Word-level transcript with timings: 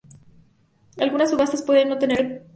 Algunas 0.97 1.29
subastas 1.29 1.61
pueden 1.61 1.87
no 1.89 1.99
tener 1.99 2.17
tal 2.17 2.27
precio. 2.27 2.47